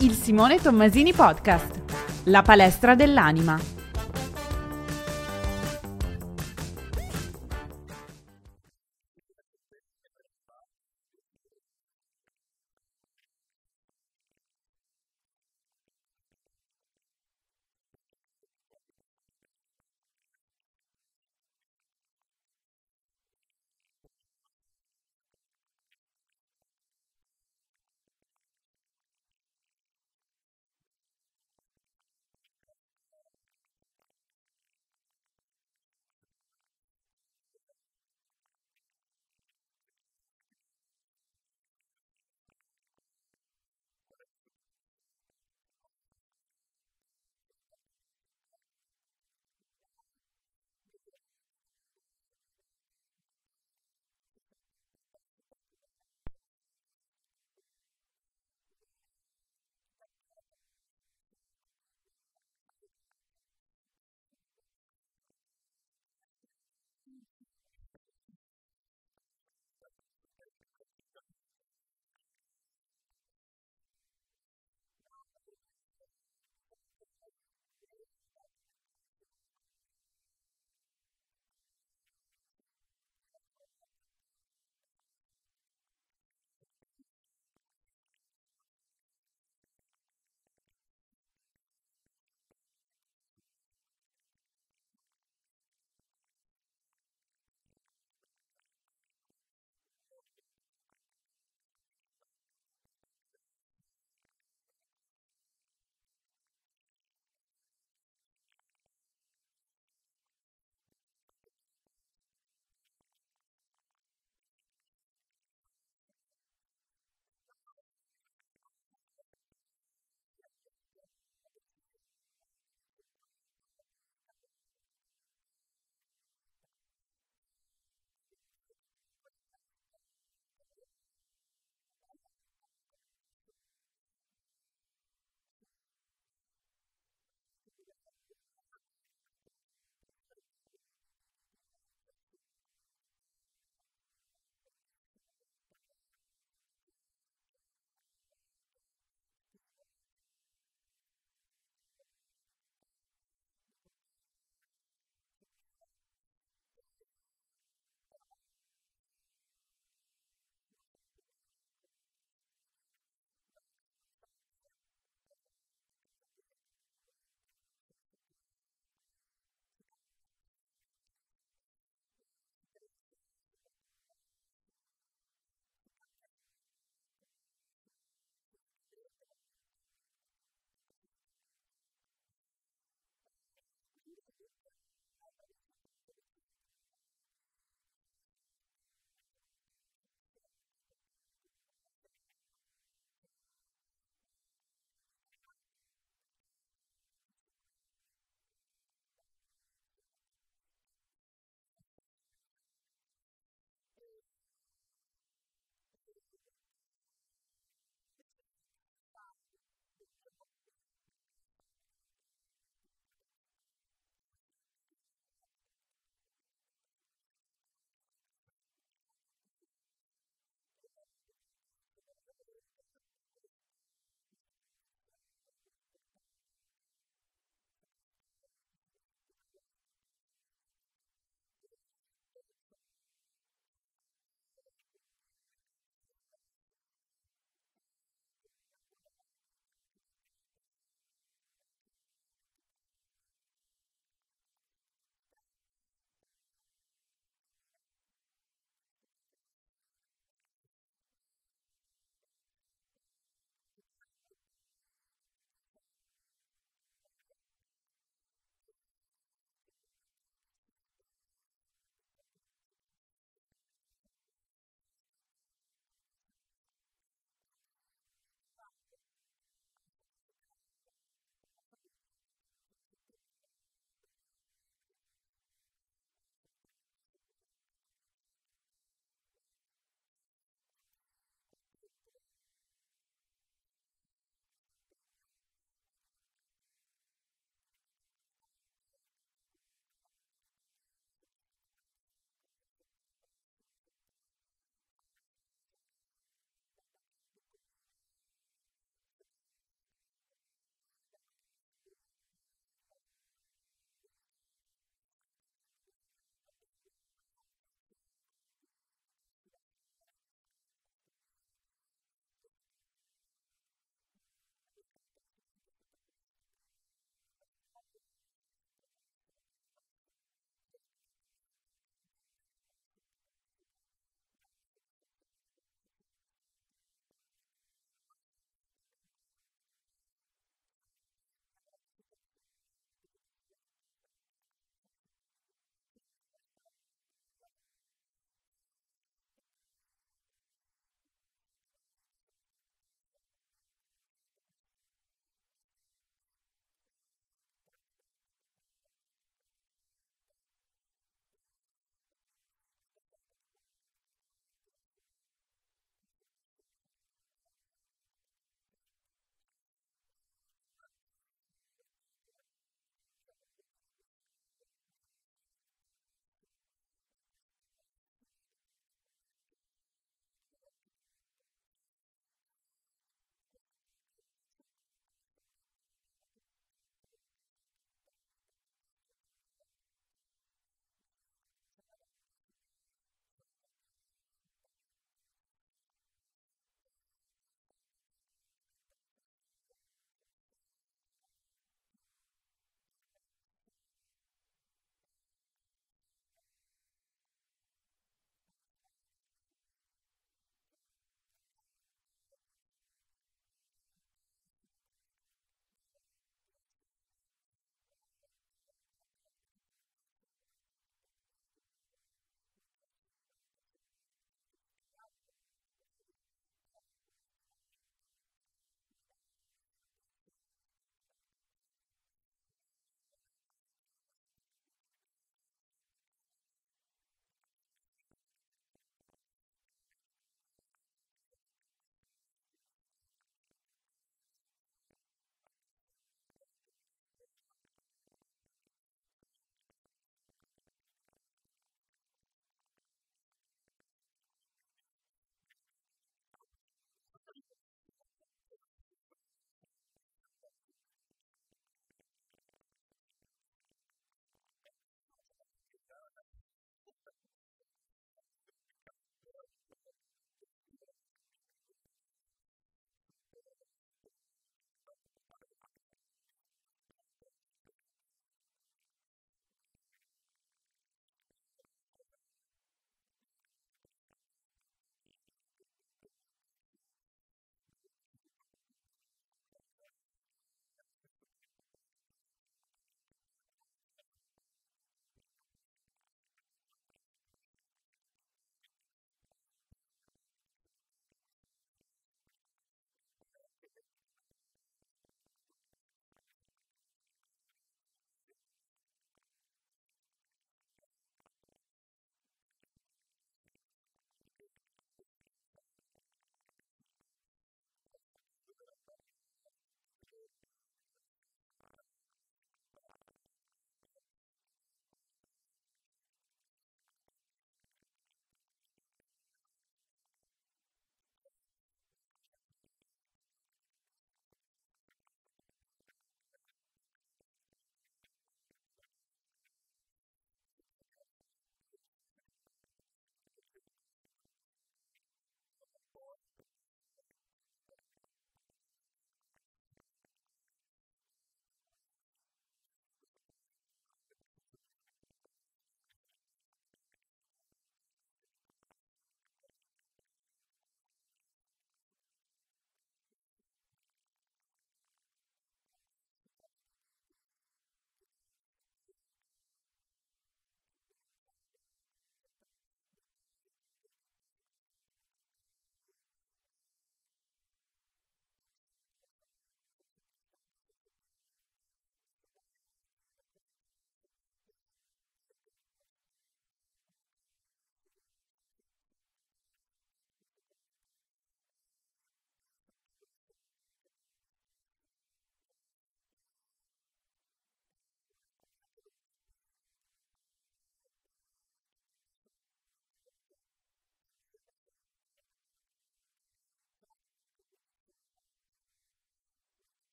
[0.00, 1.80] il Simone Tommasini Podcast,
[2.24, 3.77] la palestra dell'anima.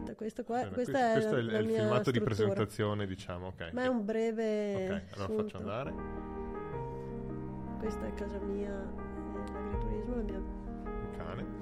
[0.00, 2.24] Niente, questo qua, Bene, questo, è, questo è il, è il filmato di struttura.
[2.24, 3.70] presentazione, diciamo, ok.
[3.72, 5.92] Ma è un breve Ok, allora faccio andare.
[7.78, 11.58] Questa è casa mia, eh, l'agriturismo, la mia Un cane.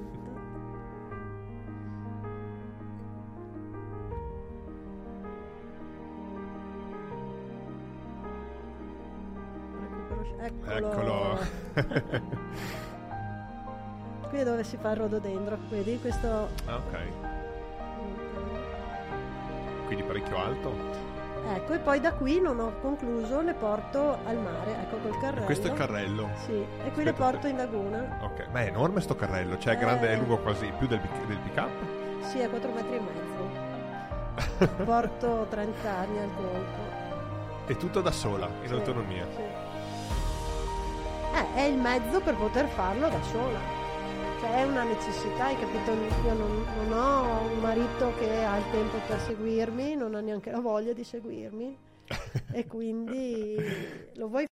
[10.40, 10.77] Eccolo.
[10.89, 11.39] Eccolo.
[14.28, 16.48] Qui è dove si fa il rododendro, vedi questo...
[16.66, 17.38] Ah, ok.
[19.89, 21.06] Quindi parecchio alto.
[21.55, 25.47] Ecco, e poi da qui non ho concluso, le porto al mare, ecco col carrello.
[25.47, 26.28] Questo è il carrello.
[26.44, 28.19] Sì, e qui le Aspetta, porto in laguna.
[28.23, 29.81] Ok, ma è enorme sto carrello, cioè è Eh.
[29.81, 31.70] grande, è lungo quasi più del, pick- del pick up.
[32.27, 34.77] Sì, a 4 metri e mezzo.
[34.85, 36.97] Porto 30 anni al colpo.
[37.66, 39.27] È tutto da sola, in Sì, autonomia.
[39.35, 39.40] sì.
[41.35, 43.59] Eh, è il mezzo per poter farlo da sola.
[44.40, 45.90] Cioè è una necessità, hai capito?
[46.24, 50.52] Io non, non ho un marito che ha il tempo per seguirmi, non ha neanche
[50.52, 51.77] la voglia di seguirmi
[52.52, 53.56] e quindi
[54.15, 54.47] lo vuoi